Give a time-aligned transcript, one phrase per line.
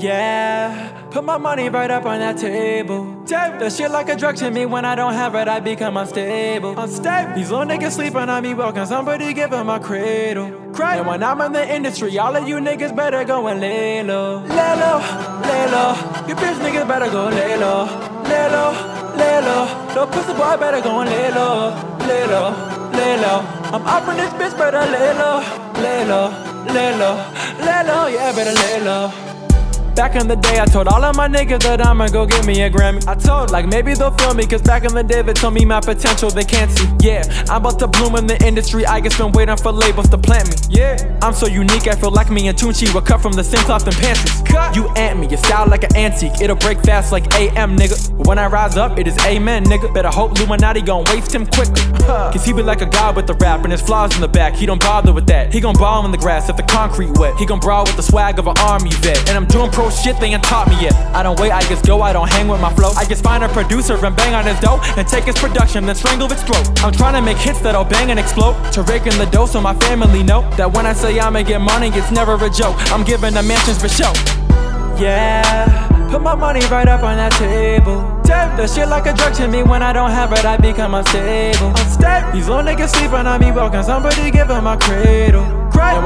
[0.00, 3.04] Yeah, put my money right up on that table.
[3.26, 4.64] Tape that shit like a drug to me.
[4.64, 6.78] When I don't have it, I become unstable.
[6.78, 7.34] Unstable.
[7.34, 10.46] These little niggas sleeping on me, walking somebody give 'em my cradle.
[10.80, 14.40] And when I'm in the industry, all of you niggas better go and lay low.
[14.48, 14.98] Lay low,
[15.48, 15.92] lay low.
[16.26, 17.84] You bitch niggas better go lay low.
[18.24, 18.70] Lay low,
[19.20, 19.64] lay low.
[19.88, 21.76] Little pussy boy better go and lay low.
[22.08, 22.48] Lay low,
[22.96, 23.44] lay low.
[23.74, 25.36] I'm up in this bitch, better lay low.
[25.84, 26.26] Lay low,
[26.74, 27.16] lay low.
[27.66, 29.29] Lay low, yeah, better lay low.
[30.00, 32.62] Back in the day, I told all of my niggas that I'ma go get me
[32.62, 33.06] a Grammy.
[33.06, 35.66] I told, like, maybe they'll feel me, cause back in the day, they told me
[35.66, 36.88] my potential they can't see.
[37.02, 40.16] Yeah, I'm about to bloom in the industry, I just been waiting for labels to
[40.16, 40.56] plant me.
[40.70, 43.62] Yeah, I'm so unique, I feel like me and Tunechi were cut from the same
[43.66, 44.40] cloth and pants.
[44.40, 44.74] Cut.
[44.74, 48.26] You ant me, your style like an antique, it'll break fast like AM, nigga.
[48.26, 49.92] When I rise up, it is amen, nigga.
[49.92, 51.82] Better hope Illuminati gon' waste him quickly.
[52.06, 54.54] Cause he be like a god with the rap and his flaws in the back,
[54.54, 55.52] he don't bother with that.
[55.52, 57.36] He gon' ball in the grass if the concrete wet.
[57.36, 59.28] He gon' brawl with the swag of an army vet.
[59.28, 60.94] And I'm doing pro shit they ain't taught me yet.
[61.14, 62.90] I don't wait, I just go, I don't hang with my flow.
[62.96, 65.94] I just find a producer and bang on his dough and take his production, then
[65.94, 66.66] strangle its throat.
[66.84, 68.54] I'm trying to make hits that'll bang and explode.
[68.72, 71.60] To rake in the dough so my family know that when I say I'ma get
[71.60, 72.76] money, it's never a joke.
[72.92, 74.12] I'm giving the mansions for show.
[74.98, 78.20] Yeah, put my money right up on that table.
[78.30, 79.62] That shit like a drug to me.
[79.62, 81.70] When I don't have it, I become unstable.
[81.70, 82.32] Unstable.
[82.32, 83.82] These little niggas sleeping on me, walking.
[83.82, 85.46] Somebody give 'em my cradle.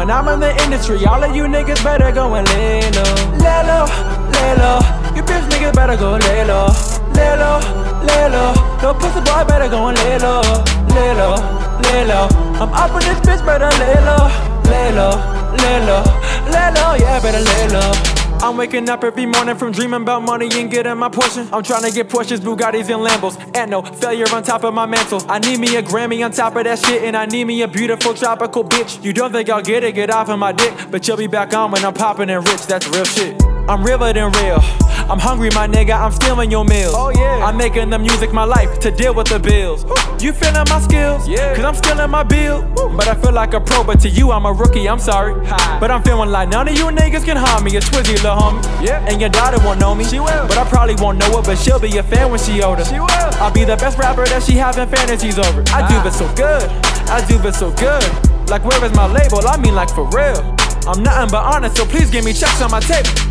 [0.00, 3.12] When I'm in the industry, all of you niggas better go and lay low.
[3.36, 3.84] Lay low,
[4.32, 4.80] lay low.
[5.14, 6.72] You bitch niggas better go lay low.
[7.12, 7.60] Lay low,
[8.08, 8.54] lay low.
[8.80, 10.40] No pussy boy better go and lay low.
[10.96, 11.36] Lay low,
[11.84, 12.28] lay low.
[12.56, 14.24] I'm up in this bitch, better lay low.
[14.72, 15.20] Lay low,
[15.60, 16.02] lay low.
[16.48, 18.19] Lay low, yeah, better lay low.
[18.42, 21.46] I'm waking up every morning from dreaming about money and getting my portion.
[21.52, 23.36] I'm trying to get Porsches, Bugattis, and Lambos.
[23.54, 25.22] And no failure on top of my mantle.
[25.28, 27.68] I need me a Grammy on top of that shit, and I need me a
[27.68, 29.04] beautiful tropical bitch.
[29.04, 29.94] You don't think I'll get it?
[29.94, 30.72] Get off of my dick.
[30.90, 32.66] But you'll be back on when I'm popping and rich.
[32.66, 33.49] That's real shit.
[33.70, 34.58] I'm realer than real.
[35.06, 35.94] I'm hungry, my nigga.
[35.94, 36.92] I'm stealing your meals.
[36.92, 37.46] Oh yeah.
[37.46, 39.84] I'm making the music my life to deal with the bills.
[40.20, 41.28] You feeling my skills?
[41.28, 41.54] Yeah.
[41.54, 42.66] Cause I'm stealing my bill.
[42.74, 44.88] But I feel like a pro, but to you I'm a rookie.
[44.88, 45.34] I'm sorry.
[45.78, 47.76] But I'm feeling like none of you niggas can harm me.
[47.76, 48.60] It's Twizzy, little homie.
[48.84, 49.06] Yeah.
[49.06, 50.02] And your daughter won't know me.
[50.02, 50.48] She will.
[50.48, 52.84] But I probably won't know her, but she'll be a fan when she older.
[52.84, 53.30] She will.
[53.38, 55.62] I'll be the best rapper that she having fantasies over.
[55.68, 56.68] I do this so good.
[57.06, 58.02] I do this so good.
[58.50, 59.46] Like where is my label?
[59.46, 60.56] I mean like for real.
[60.88, 63.29] I'm nothing but honest, so please give me checks on my table.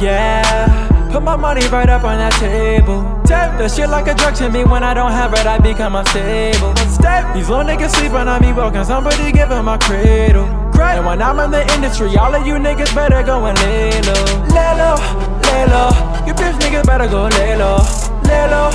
[0.00, 3.04] Yeah, put my money right up on that table.
[3.28, 4.64] That shit like a drug to me.
[4.64, 6.70] When I don't have it, I become unstable.
[6.70, 7.34] Unstable.
[7.34, 8.82] These little niggas sleeping on me, walking.
[8.84, 10.48] Somebody give 'em my cradle.
[10.80, 14.24] And when I'm in the industry, all of you niggas better go and lay low.
[14.56, 14.96] Lay low,
[15.44, 15.90] lay low.
[16.26, 17.84] You bitch niggas better go lay low.
[18.24, 18.70] Lay low,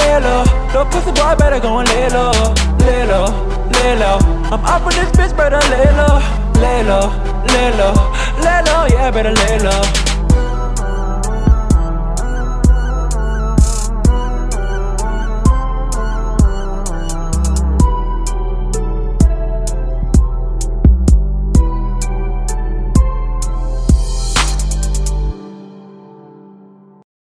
[0.00, 0.42] lay low.
[0.72, 2.32] Little pussy boy better go and lay low.
[2.86, 3.28] Lay low,
[3.76, 4.16] lay low.
[4.50, 6.16] I'm up in this bitch, better lay low.
[6.64, 7.12] Lay low,
[7.52, 7.94] lay low.
[8.40, 10.09] Lay low, yeah, better lay low.